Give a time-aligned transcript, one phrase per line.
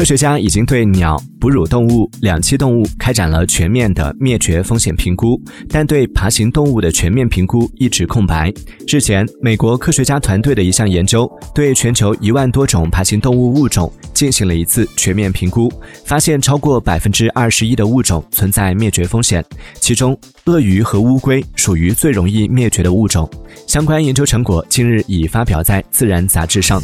[0.00, 5.38] 科学家已经对鸟哺乳动物两栖动物开展了全面的灭绝风险评估
[5.68, 8.50] 但对爬行动物的全面评估一直空白。
[8.88, 15.70] 日前美国科学家团队的一项研究对全球一万多种爬行动物物种进行了一次全面评估
[16.06, 19.44] 发现超过百分之二十一的物种存在灭绝风险
[19.80, 23.30] 其中鳄鱼和乌龟属于最容易灭绝的物种。
[23.66, 26.82] 相关研究成果近日已发表在自然杂志上。